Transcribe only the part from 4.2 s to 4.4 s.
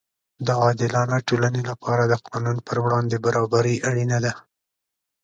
ده.